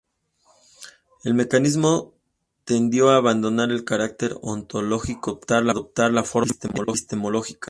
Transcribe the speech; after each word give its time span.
El 1.23 1.35
mecanicismo 1.35 2.15
tendió 2.65 3.09
a 3.11 3.17
abandonar 3.17 3.69
el 3.69 3.83
carácter 3.85 4.35
ontológico 4.41 5.39
para 5.39 5.69
adoptar 5.69 6.11
la 6.11 6.23
forma 6.23 6.51
epistemológica. 6.87 7.59